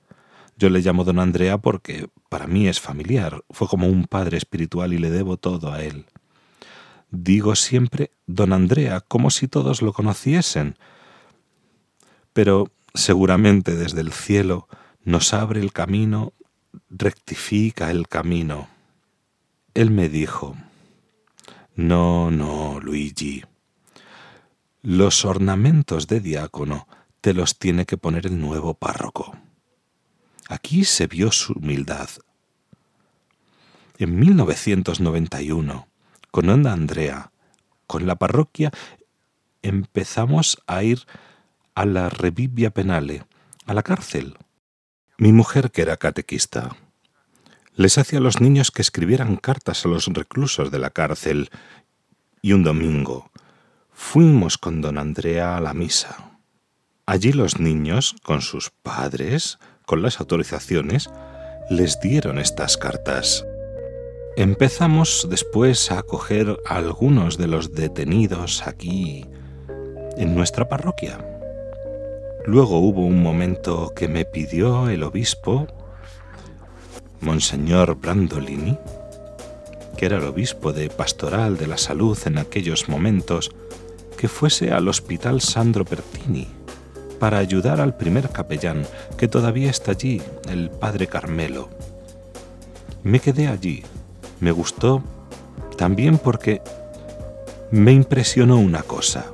Yo 0.57 0.71
le 0.71 0.81
llamo 0.81 1.05
don 1.05 1.19
Andrea 1.19 1.59
porque 1.59 2.09
para 2.31 2.47
mí 2.47 2.67
es 2.67 2.81
familiar, 2.81 3.45
fue 3.51 3.69
como 3.69 3.89
un 3.89 4.05
padre 4.05 4.39
espiritual 4.39 4.95
y 4.95 4.99
le 4.99 5.11
debo 5.11 5.37
todo 5.37 5.73
a 5.73 5.83
él. 5.83 6.07
Digo 7.11 7.55
siempre 7.55 8.11
don 8.27 8.53
Andrea 8.53 9.01
como 9.01 9.31
si 9.31 9.49
todos 9.49 9.83
lo 9.83 9.93
conociesen, 9.93 10.77
pero 12.33 12.71
seguramente 12.95 13.77
desde 13.77 14.01
el 14.01 14.13
cielo 14.13 14.67
nos 15.05 15.35
abre 15.35 15.61
el 15.61 15.73
camino, 15.73 16.33
rectifica 16.89 17.91
el 17.91 18.09
camino. 18.09 18.69
Él 19.75 19.91
me 19.91 20.09
dijo, 20.09 20.57
no, 21.75 22.31
no, 22.31 22.81
Luigi, 22.81 23.45
los 24.83 25.25
ornamentos 25.25 26.07
de 26.07 26.21
diácono 26.21 26.89
te 27.21 27.35
los 27.35 27.59
tiene 27.59 27.85
que 27.85 27.99
poner 27.99 28.27
el 28.27 28.41
nuevo 28.41 28.75
párroco. 28.75 29.37
Aquí 30.49 30.85
se 30.85 31.07
vio 31.07 31.33
su 31.33 31.55
humildad. 31.55 32.09
En 33.99 34.19
1991, 34.19 35.89
con 36.31 36.49
Onda 36.49 36.73
Andrea, 36.73 37.33
con 37.87 38.07
la 38.07 38.17
parroquia, 38.17 38.71
empezamos 39.63 40.63
a 40.67 40.83
ir 40.83 41.07
a 41.75 41.85
la 41.85 42.09
Revivia 42.09 42.71
Penale, 42.71 43.25
a 43.65 43.75
la 43.75 43.83
cárcel. 43.83 44.37
Mi 45.19 45.33
mujer, 45.33 45.71
que 45.71 45.83
era 45.83 45.97
catequista, 45.97 46.77
les 47.75 47.99
hacía 47.99 48.19
a 48.19 48.23
los 48.23 48.41
niños 48.41 48.71
que 48.71 48.83
escribieran 48.83 49.37
cartas 49.37 49.85
a 49.85 49.89
los 49.89 50.07
reclusos 50.07 50.71
de 50.71 50.79
la 50.79 50.91
cárcel, 50.91 51.51
y 52.41 52.53
un 52.53 52.63
domingo 52.63 53.31
fuimos 53.97 54.59
con 54.59 54.83
don 54.83 54.99
Andrea 54.99 55.57
a 55.57 55.61
la 55.61 55.73
misa. 55.73 56.39
Allí 57.07 57.33
los 57.33 57.59
niños, 57.59 58.15
con 58.23 58.43
sus 58.43 58.71
padres, 58.71 59.59
con 59.87 60.03
las 60.03 60.19
autorizaciones, 60.19 61.09
les 61.71 62.01
dieron 62.01 62.39
estas 62.39 62.77
cartas. 62.77 63.47
Empezamos 64.37 65.29
después 65.31 65.91
a 65.91 66.01
acoger 66.01 66.59
a 66.67 66.77
algunos 66.77 67.39
de 67.39 67.47
los 67.47 67.73
detenidos 67.73 68.67
aquí, 68.67 69.27
en 70.17 70.35
nuestra 70.35 70.69
parroquia. 70.69 71.19
Luego 72.47 72.81
hubo 72.81 73.07
un 73.07 73.23
momento 73.23 73.93
que 73.95 74.09
me 74.09 74.25
pidió 74.25 74.89
el 74.89 75.05
obispo, 75.05 75.69
Monseñor 77.21 77.95
Brandolini, 77.95 78.77
que 79.97 80.07
era 80.07 80.19
el 80.19 80.25
obispo 80.25 80.73
de 80.73 80.91
Pastoral 80.91 81.57
de 81.57 81.69
la 81.69 81.79
Salud 81.79 82.19
en 82.27 82.39
aquellos 82.39 82.89
momentos, 82.89 83.53
que 84.19 84.29
fuese 84.29 84.73
al 84.73 84.89
Hospital 84.89 85.41
Sandro 85.41 85.85
Pertini 85.85 86.56
para 87.19 87.39
ayudar 87.39 87.81
al 87.81 87.97
primer 87.97 88.31
capellán, 88.31 88.87
que 89.17 89.29
todavía 89.29 89.71
está 89.71 89.93
allí, 89.93 90.23
el 90.49 90.71
padre 90.71 91.07
Carmelo. 91.07 91.69
Me 93.03 93.21
quedé 93.21 93.49
allí. 93.49 93.83
Me 94.41 94.51
gustó 94.53 95.03
también 95.77 96.19
porque 96.19 96.61
me 97.71 97.93
impresionó 97.93 98.59
una 98.59 98.83
cosa. 98.83 99.27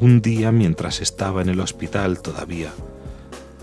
Un 0.00 0.20
día, 0.20 0.52
mientras 0.52 1.00
estaba 1.00 1.42
en 1.42 1.48
el 1.48 1.60
hospital 1.60 2.20
todavía, 2.20 2.72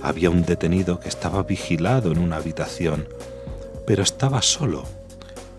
había 0.02 0.30
un 0.30 0.44
detenido 0.44 1.00
que 1.00 1.10
estaba 1.10 1.44
vigilado 1.44 2.12
en 2.12 2.20
una 2.20 2.38
habitación, 2.38 3.08
pero 3.86 4.04
estaba 4.04 4.42
solo. 4.42 4.86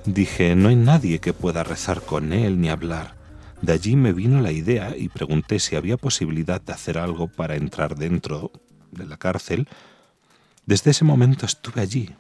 Dije, 0.04 0.56
no 0.56 0.68
hay 0.68 0.76
nadie 0.76 1.20
que 1.20 1.32
pueda 1.32 1.62
rezar 1.62 2.02
con 2.02 2.32
él 2.32 2.60
ni 2.60 2.68
hablar. 2.68 3.21
De 3.62 3.72
allí 3.72 3.94
me 3.94 4.12
vino 4.12 4.40
la 4.40 4.50
idea 4.50 4.96
y 4.96 5.08
pregunté 5.08 5.60
si 5.60 5.76
había 5.76 5.96
posibilidad 5.96 6.60
de 6.60 6.72
hacer 6.72 6.98
algo 6.98 7.28
para 7.28 7.54
entrar 7.54 7.94
dentro 7.94 8.50
de 8.90 9.06
la 9.06 9.16
cárcel. 9.16 9.68
Desde 10.66 10.90
ese 10.90 11.04
momento 11.04 11.46
estuve 11.46 11.80
allí. 11.80 12.10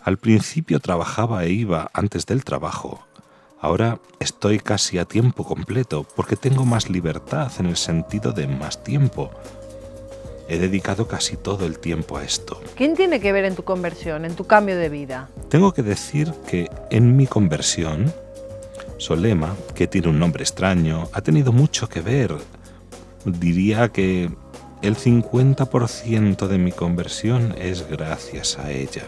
Al 0.00 0.16
principio 0.16 0.80
trabajaba 0.80 1.44
e 1.44 1.50
iba 1.50 1.90
antes 1.92 2.24
del 2.24 2.42
trabajo. 2.42 3.06
Ahora 3.60 4.00
estoy 4.18 4.60
casi 4.60 4.98
a 4.98 5.04
tiempo 5.04 5.44
completo 5.44 6.06
porque 6.16 6.36
tengo 6.36 6.64
más 6.64 6.88
libertad 6.88 7.52
en 7.58 7.66
el 7.66 7.76
sentido 7.76 8.32
de 8.32 8.46
más 8.46 8.82
tiempo. 8.82 9.30
He 10.48 10.58
dedicado 10.58 11.06
casi 11.06 11.36
todo 11.36 11.66
el 11.66 11.78
tiempo 11.78 12.16
a 12.16 12.24
esto. 12.24 12.62
¿Quién 12.74 12.96
tiene 12.96 13.20
que 13.20 13.32
ver 13.32 13.44
en 13.44 13.56
tu 13.56 13.64
conversión, 13.64 14.24
en 14.24 14.34
tu 14.34 14.46
cambio 14.46 14.78
de 14.78 14.88
vida? 14.88 15.28
Tengo 15.50 15.74
que 15.74 15.82
decir 15.82 16.32
que 16.48 16.70
en 16.90 17.14
mi 17.14 17.26
conversión 17.26 18.10
Solema, 18.98 19.56
que 19.74 19.86
tiene 19.86 20.08
un 20.08 20.18
nombre 20.18 20.42
extraño, 20.42 21.08
ha 21.12 21.22
tenido 21.22 21.52
mucho 21.52 21.88
que 21.88 22.00
ver. 22.00 22.36
Diría 23.24 23.88
que 23.88 24.30
el 24.82 24.96
50% 24.96 26.46
de 26.46 26.58
mi 26.58 26.72
conversión 26.72 27.54
es 27.58 27.88
gracias 27.88 28.58
a 28.58 28.70
ella, 28.70 29.04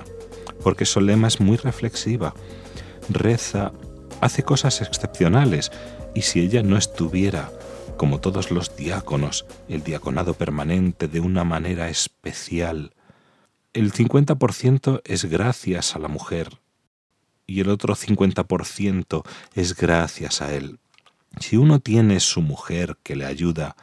porque 0.62 0.87
Solema 0.87 1.29
es 1.29 1.40
muy 1.40 1.57
reflexiva, 1.57 2.35
reza, 3.09 3.72
hace 4.20 4.42
cosas 4.42 4.81
excepcionales, 4.81 5.70
y 6.14 6.22
si 6.22 6.40
ella 6.40 6.62
no 6.62 6.76
estuviera, 6.76 7.50
como 7.96 8.20
todos 8.20 8.50
los 8.50 8.76
diáconos, 8.76 9.46
el 9.68 9.83
diaconado 9.83 10.35
permanente 10.35 11.07
de 11.07 11.20
una 11.20 11.44
manera 11.44 11.88
especial, 11.88 12.92
el 13.72 13.92
50% 13.92 15.03
es 15.05 15.26
gracias 15.26 15.94
a 15.94 16.00
la 16.00 16.09
mujer, 16.09 16.48
y 17.51 17.61
el 17.61 17.69
otro 17.69 17.97
50% 17.97 19.25
es 19.55 19.75
gracias 19.75 20.41
a 20.41 20.55
él. 20.55 20.79
Si 21.41 21.57
uno 21.57 21.81
tiene 21.81 22.21
su 22.21 22.43
mujer 22.43 22.97
que 23.03 23.17
le 23.17 23.27
ayuda, 23.27 23.75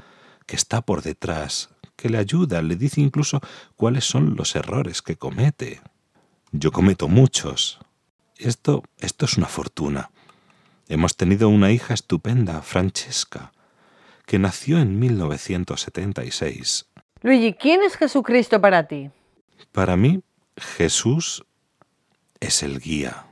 que 0.45 0.55
está 0.55 0.81
por 0.81 1.01
detrás, 1.01 1.69
que 1.97 2.07
le 2.07 2.17
ayuda, 2.17 2.61
le 2.61 2.77
dice 2.77 3.01
incluso 3.01 3.41
cuáles 3.75 4.05
son 4.05 4.37
los 4.37 4.55
errores 4.55 5.01
que 5.01 5.17
comete. 5.17 5.81
Yo 6.53 6.71
cometo 6.71 7.09
muchos. 7.09 7.79
Esto, 8.37 8.83
esto 8.99 9.25
es 9.25 9.35
una 9.35 9.47
fortuna. 9.47 10.11
Hemos 10.87 11.17
tenido 11.17 11.49
una 11.49 11.69
hija 11.69 11.93
estupenda, 11.93 12.61
Francesca, 12.61 13.51
que 14.25 14.39
nació 14.39 14.79
en 14.79 14.97
1976. 14.97 16.85
Luigi, 17.21 17.53
¿quién 17.53 17.81
es 17.83 17.97
Jesucristo 17.97 18.61
para 18.61 18.87
ti? 18.87 19.11
Para 19.73 19.97
mí, 19.97 20.21
Jesús 20.55 21.43
es 22.39 22.63
el 22.63 22.79
guía 22.79 23.26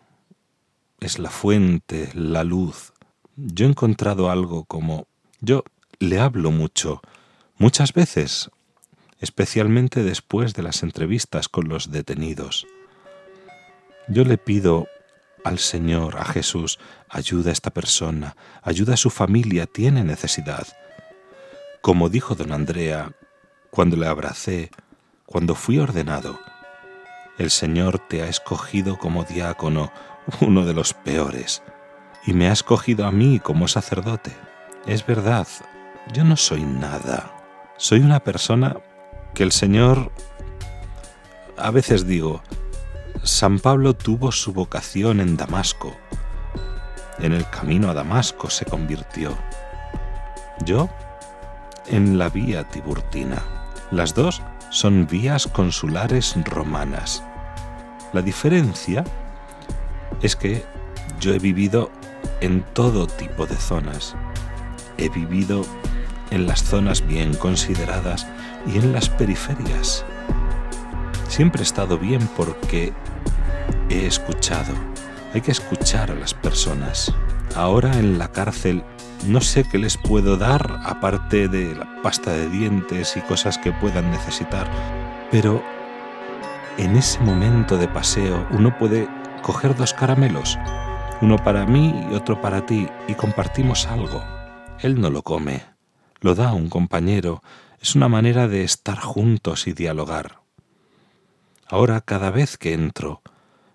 es 1.05 1.19
la 1.19 1.29
fuente, 1.29 2.09
la 2.13 2.43
luz. 2.43 2.91
Yo 3.35 3.65
he 3.65 3.69
encontrado 3.69 4.29
algo 4.29 4.65
como... 4.65 5.07
Yo 5.39 5.63
le 5.99 6.19
hablo 6.19 6.51
mucho, 6.51 7.01
muchas 7.57 7.93
veces, 7.93 8.49
especialmente 9.19 10.03
después 10.03 10.53
de 10.53 10.63
las 10.63 10.83
entrevistas 10.83 11.47
con 11.47 11.69
los 11.69 11.91
detenidos. 11.91 12.65
Yo 14.07 14.25
le 14.25 14.37
pido 14.37 14.87
al 15.43 15.59
Señor, 15.59 16.17
a 16.17 16.25
Jesús, 16.25 16.79
ayuda 17.07 17.51
a 17.51 17.53
esta 17.53 17.69
persona, 17.69 18.35
ayuda 18.63 18.95
a 18.95 18.97
su 18.97 19.11
familia, 19.11 19.67
tiene 19.67 20.03
necesidad. 20.03 20.67
Como 21.81 22.09
dijo 22.09 22.33
don 22.33 22.51
Andrea, 22.51 23.11
cuando 23.69 23.95
le 23.95 24.07
abracé, 24.07 24.71
cuando 25.27 25.53
fui 25.53 25.77
ordenado, 25.77 26.39
el 27.37 27.51
Señor 27.51 27.99
te 27.99 28.23
ha 28.23 28.27
escogido 28.27 28.97
como 28.97 29.23
diácono, 29.23 29.91
uno 30.41 30.65
de 30.65 30.73
los 30.73 30.93
peores, 30.93 31.63
y 32.25 32.33
me 32.33 32.49
ha 32.49 32.53
escogido 32.53 33.05
a 33.05 33.11
mí 33.11 33.39
como 33.39 33.67
sacerdote. 33.67 34.31
Es 34.85 35.05
verdad, 35.05 35.47
yo 36.13 36.23
no 36.23 36.37
soy 36.37 36.63
nada. 36.63 37.31
Soy 37.77 37.99
una 37.99 38.19
persona 38.19 38.77
que 39.33 39.43
el 39.43 39.51
Señor... 39.51 40.11
A 41.57 41.71
veces 41.71 42.05
digo, 42.05 42.41
San 43.23 43.59
Pablo 43.59 43.93
tuvo 43.93 44.31
su 44.31 44.53
vocación 44.53 45.19
en 45.19 45.37
Damasco. 45.37 45.95
En 47.19 47.31
el 47.31 47.49
camino 47.49 47.89
a 47.89 47.93
Damasco 47.93 48.49
se 48.49 48.65
convirtió. 48.65 49.37
Yo 50.65 50.89
en 51.87 52.17
la 52.17 52.29
vía 52.29 52.63
Tiburtina. 52.69 53.41
Las 53.91 54.13
dos 54.13 54.41
son 54.69 55.07
vías 55.07 55.47
consulares 55.47 56.35
romanas. 56.45 57.23
La 58.13 58.21
diferencia 58.21 59.03
es 60.21 60.35
que 60.35 60.63
yo 61.19 61.33
he 61.33 61.39
vivido 61.39 61.91
en 62.41 62.63
todo 62.73 63.07
tipo 63.07 63.45
de 63.45 63.55
zonas. 63.55 64.15
He 64.97 65.09
vivido 65.09 65.65
en 66.31 66.47
las 66.47 66.63
zonas 66.63 67.05
bien 67.05 67.33
consideradas 67.35 68.27
y 68.65 68.77
en 68.77 68.93
las 68.93 69.09
periferias. 69.09 70.05
Siempre 71.27 71.61
he 71.61 71.63
estado 71.63 71.97
bien 71.97 72.27
porque 72.35 72.93
he 73.89 74.05
escuchado. 74.05 74.73
Hay 75.33 75.41
que 75.41 75.51
escuchar 75.51 76.11
a 76.11 76.15
las 76.15 76.33
personas. 76.33 77.13
Ahora 77.55 77.97
en 77.97 78.17
la 78.17 78.31
cárcel 78.31 78.83
no 79.27 79.41
sé 79.41 79.63
qué 79.63 79.77
les 79.77 79.97
puedo 79.97 80.37
dar 80.37 80.79
aparte 80.83 81.47
de 81.47 81.75
la 81.75 82.01
pasta 82.01 82.31
de 82.31 82.49
dientes 82.49 83.17
y 83.17 83.21
cosas 83.21 83.57
que 83.57 83.71
puedan 83.71 84.11
necesitar, 84.11 84.67
pero 85.31 85.63
en 86.77 86.95
ese 86.95 87.19
momento 87.21 87.77
de 87.77 87.87
paseo 87.87 88.45
uno 88.51 88.77
puede 88.77 89.07
coger 89.45 89.75
dos 89.75 89.93
caramelos, 89.93 90.57
uno 91.21 91.35
para 91.35 91.67
mí 91.67 91.93
y 92.09 92.15
otro 92.15 92.41
para 92.41 92.65
ti, 92.65 92.87
y 93.07 93.13
compartimos 93.13 93.85
algo. 93.85 94.23
Él 94.79 94.99
no 94.99 95.11
lo 95.11 95.21
come, 95.21 95.63
lo 96.19 96.33
da 96.33 96.49
a 96.49 96.53
un 96.53 96.67
compañero, 96.67 97.43
es 97.79 97.93
una 97.93 98.09
manera 98.09 98.47
de 98.47 98.63
estar 98.63 98.97
juntos 98.97 99.67
y 99.67 99.73
dialogar. 99.73 100.39
Ahora 101.67 102.01
cada 102.01 102.31
vez 102.31 102.57
que 102.57 102.73
entro, 102.73 103.21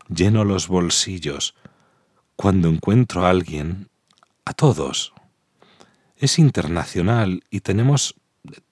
lleno 0.09 0.43
los 0.43 0.67
bolsillos, 0.67 1.55
cuando 2.35 2.67
encuentro 2.67 3.25
a 3.25 3.31
alguien, 3.31 3.91
a 4.45 4.55
todos. 4.55 5.13
Es 6.17 6.41
internacional 6.41 7.45
y 7.49 7.61
tenemos 7.61 8.17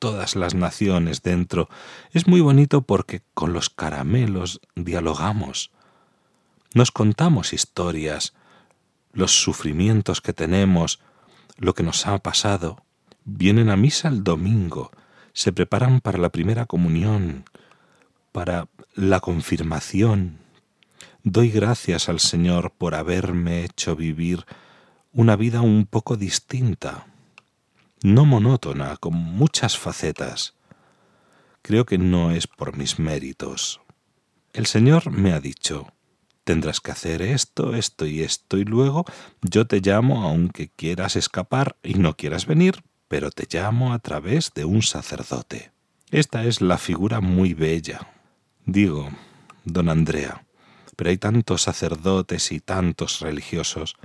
todas 0.01 0.35
las 0.35 0.57
naciones 0.57 1.23
dentro. 1.23 1.69
Es 2.11 2.27
muy 2.27 2.41
bonito 2.41 2.83
porque 2.83 3.23
con 3.35 3.53
los 3.53 3.71
caramelos 3.71 4.61
dialogamos. 4.75 5.71
Nos 6.75 6.91
contamos 6.91 7.53
historias, 7.53 8.35
los 9.13 9.43
sufrimientos 9.43 10.21
que 10.21 10.33
tenemos, 10.33 11.01
lo 11.57 11.75
que 11.75 11.83
nos 11.83 12.07
ha 12.07 12.19
pasado. 12.19 12.85
Vienen 13.25 13.71
a 13.71 13.77
misa 13.77 14.09
el 14.09 14.23
domingo, 14.23 14.91
se 15.33 15.53
preparan 15.53 16.01
para 16.01 16.19
la 16.19 16.29
primera 16.29 16.67
comunión, 16.67 17.45
para 18.33 18.69
la 18.95 19.21
confirmación. 19.21 20.39
Doy 21.23 21.51
gracias 21.51 22.09
al 22.09 22.21
Señor 22.21 22.73
por 22.77 22.95
haberme 22.95 23.65
hecho 23.65 23.97
vivir 23.97 24.45
una 25.13 25.37
vida 25.37 25.63
un 25.63 25.87
poco 25.87 26.17
distinta, 26.17 27.07
no 28.03 28.25
monótona, 28.25 28.97
con 28.99 29.15
muchas 29.15 29.79
facetas. 29.79 30.55
Creo 31.63 31.87
que 31.87 31.99
no 31.99 32.31
es 32.31 32.47
por 32.47 32.77
mis 32.77 32.99
méritos. 32.99 33.81
El 34.53 34.67
Señor 34.67 35.11
me 35.11 35.33
ha 35.33 35.41
dicho, 35.41 35.93
tendrás 36.49 36.81
que 36.81 36.93
hacer 36.93 37.21
esto, 37.21 37.75
esto 37.75 38.07
y 38.07 38.23
esto, 38.23 38.57
y 38.57 38.65
luego 38.65 39.05
yo 39.43 39.67
te 39.67 39.83
llamo 39.83 40.23
aunque 40.23 40.71
quieras 40.71 41.15
escapar 41.15 41.77
y 41.83 41.97
no 41.97 42.17
quieras 42.17 42.47
venir, 42.47 42.83
pero 43.07 43.31
te 43.31 43.47
llamo 43.55 43.93
a 43.93 43.99
través 43.99 44.53
de 44.55 44.65
un 44.65 44.81
sacerdote. 44.81 45.73
Esta 46.11 46.45
es 46.45 46.63
la 46.63 46.79
figura 46.79 47.21
muy 47.21 47.53
bella. 47.53 48.09
Digo, 48.65 49.11
don 49.65 49.91
Andrea, 49.91 50.47
pero 50.97 51.11
hay 51.11 51.19
tantos 51.19 51.61
sacerdotes 51.61 52.51
y 52.51 52.61
tantos 52.61 53.21
religiosos. 53.21 53.97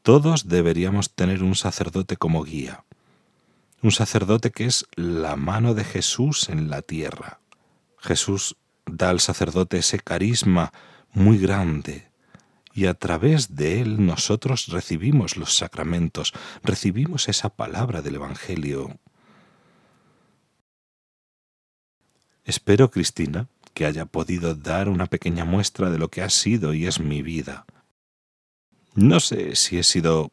Todos 0.00 0.48
deberíamos 0.48 1.14
tener 1.14 1.42
un 1.42 1.54
sacerdote 1.54 2.16
como 2.16 2.44
guía, 2.44 2.86
un 3.82 3.92
sacerdote 3.92 4.50
que 4.50 4.64
es 4.64 4.86
la 4.96 5.36
mano 5.36 5.74
de 5.74 5.84
Jesús 5.84 6.48
en 6.48 6.70
la 6.70 6.80
tierra. 6.80 7.40
Jesús 7.98 8.56
da 8.86 9.10
al 9.10 9.20
sacerdote 9.20 9.76
ese 9.76 9.98
carisma 9.98 10.72
muy 11.14 11.38
grande, 11.38 12.08
y 12.74 12.86
a 12.86 12.94
través 12.94 13.54
de 13.54 13.80
él 13.80 14.04
nosotros 14.04 14.66
recibimos 14.66 15.36
los 15.36 15.56
sacramentos, 15.56 16.32
recibimos 16.62 17.28
esa 17.28 17.48
palabra 17.48 18.02
del 18.02 18.16
Evangelio. 18.16 18.98
Espero, 22.44 22.90
Cristina, 22.90 23.46
que 23.72 23.86
haya 23.86 24.04
podido 24.06 24.54
dar 24.54 24.88
una 24.88 25.06
pequeña 25.06 25.44
muestra 25.44 25.90
de 25.90 25.98
lo 25.98 26.08
que 26.08 26.22
ha 26.22 26.30
sido 26.30 26.74
y 26.74 26.86
es 26.86 27.00
mi 27.00 27.22
vida. 27.22 27.64
No 28.94 29.20
sé 29.20 29.56
si 29.56 29.78
he 29.78 29.82
sido 29.82 30.30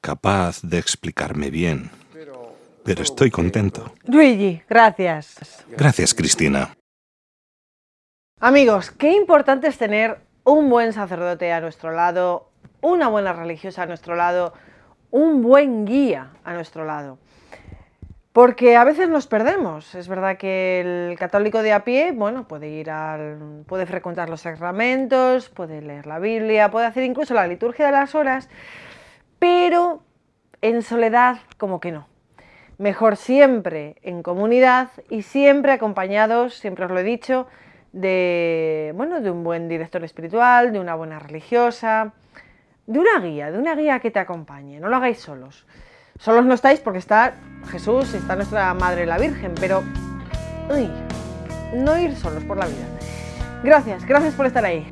capaz 0.00 0.62
de 0.62 0.78
explicarme 0.78 1.50
bien, 1.50 1.90
pero 2.84 3.02
estoy 3.02 3.30
contento. 3.30 3.94
Luigi, 4.04 4.62
gracias. 4.68 5.64
Gracias, 5.70 6.12
Cristina. 6.12 6.76
Amigos, 8.44 8.90
qué 8.90 9.12
importante 9.12 9.68
es 9.68 9.78
tener 9.78 10.18
un 10.42 10.68
buen 10.68 10.92
sacerdote 10.92 11.52
a 11.52 11.60
nuestro 11.60 11.92
lado, 11.92 12.50
una 12.80 13.06
buena 13.06 13.32
religiosa 13.32 13.84
a 13.84 13.86
nuestro 13.86 14.16
lado, 14.16 14.52
un 15.12 15.42
buen 15.42 15.84
guía 15.84 16.32
a 16.42 16.52
nuestro 16.52 16.84
lado. 16.84 17.18
Porque 18.32 18.74
a 18.74 18.82
veces 18.82 19.08
nos 19.08 19.28
perdemos. 19.28 19.94
Es 19.94 20.08
verdad 20.08 20.38
que 20.38 20.80
el 20.80 21.16
católico 21.20 21.62
de 21.62 21.72
a 21.72 21.84
pie, 21.84 22.10
bueno, 22.10 22.48
puede 22.48 22.68
ir 22.68 22.90
al, 22.90 23.62
puede 23.64 23.86
frecuentar 23.86 24.28
los 24.28 24.40
sacramentos, 24.40 25.48
puede 25.48 25.80
leer 25.80 26.08
la 26.08 26.18
Biblia, 26.18 26.68
puede 26.72 26.86
hacer 26.86 27.04
incluso 27.04 27.34
la 27.34 27.46
liturgia 27.46 27.86
de 27.86 27.92
las 27.92 28.16
horas, 28.16 28.48
pero 29.38 30.02
en 30.62 30.82
soledad 30.82 31.36
como 31.58 31.78
que 31.78 31.92
no. 31.92 32.08
Mejor 32.76 33.16
siempre 33.16 33.98
en 34.02 34.24
comunidad 34.24 34.88
y 35.10 35.22
siempre 35.22 35.70
acompañados, 35.70 36.54
siempre 36.54 36.86
os 36.86 36.90
lo 36.90 36.98
he 36.98 37.04
dicho, 37.04 37.46
de, 37.92 38.92
bueno, 38.96 39.20
de 39.20 39.30
un 39.30 39.44
buen 39.44 39.68
director 39.68 40.02
espiritual, 40.04 40.72
de 40.72 40.80
una 40.80 40.94
buena 40.94 41.18
religiosa, 41.18 42.12
de 42.86 42.98
una 42.98 43.20
guía, 43.20 43.50
de 43.50 43.58
una 43.58 43.74
guía 43.74 44.00
que 44.00 44.10
te 44.10 44.18
acompañe. 44.18 44.80
No 44.80 44.88
lo 44.88 44.96
hagáis 44.96 45.18
solos. 45.18 45.66
Solos 46.18 46.44
no 46.44 46.54
estáis 46.54 46.80
porque 46.80 46.98
está 46.98 47.34
Jesús 47.70 48.14
está 48.14 48.36
nuestra 48.36 48.72
Madre 48.74 49.06
la 49.06 49.18
Virgen, 49.18 49.54
pero 49.58 49.82
uy, 50.70 50.90
no 51.74 51.98
ir 51.98 52.14
solos 52.16 52.44
por 52.44 52.56
la 52.56 52.66
vida. 52.66 52.86
Gracias, 53.62 54.04
gracias 54.04 54.34
por 54.34 54.46
estar 54.46 54.64
ahí. 54.64 54.90